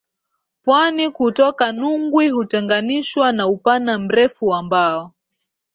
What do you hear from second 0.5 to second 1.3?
Pwani